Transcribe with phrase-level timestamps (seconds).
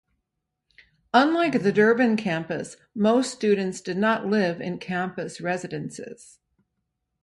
[1.13, 6.39] Unlike the Durban campus, most students did not live in campus residences.